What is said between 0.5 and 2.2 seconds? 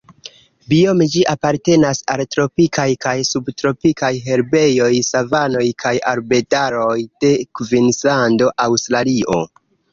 Biome ĝi apartenas